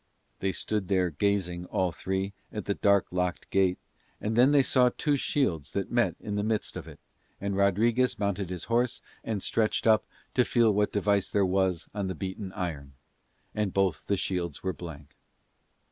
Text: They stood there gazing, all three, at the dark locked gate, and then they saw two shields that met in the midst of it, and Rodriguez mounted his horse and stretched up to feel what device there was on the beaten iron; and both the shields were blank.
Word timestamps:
They 0.39 0.51
stood 0.51 0.87
there 0.87 1.11
gazing, 1.11 1.65
all 1.67 1.91
three, 1.91 2.33
at 2.51 2.65
the 2.65 2.73
dark 2.73 3.05
locked 3.11 3.47
gate, 3.51 3.77
and 4.19 4.35
then 4.35 4.51
they 4.51 4.63
saw 4.63 4.89
two 4.89 5.15
shields 5.15 5.73
that 5.73 5.91
met 5.91 6.15
in 6.19 6.33
the 6.33 6.41
midst 6.43 6.75
of 6.75 6.87
it, 6.87 6.99
and 7.39 7.55
Rodriguez 7.55 8.17
mounted 8.17 8.49
his 8.49 8.63
horse 8.63 9.03
and 9.23 9.43
stretched 9.43 9.85
up 9.85 10.07
to 10.33 10.43
feel 10.43 10.73
what 10.73 10.91
device 10.91 11.29
there 11.29 11.45
was 11.45 11.87
on 11.93 12.07
the 12.07 12.15
beaten 12.15 12.51
iron; 12.53 12.93
and 13.53 13.75
both 13.75 14.07
the 14.07 14.17
shields 14.17 14.63
were 14.63 14.73
blank. 14.73 15.15